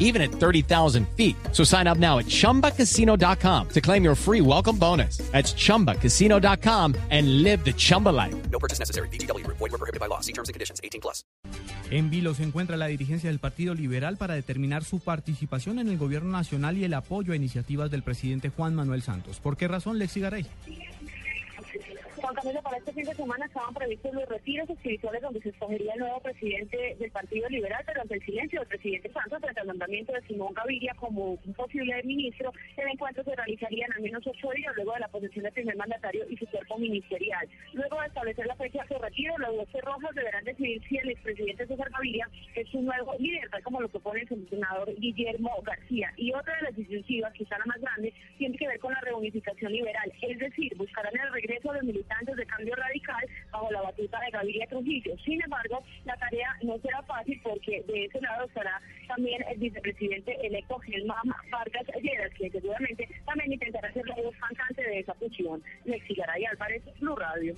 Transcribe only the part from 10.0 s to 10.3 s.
by law.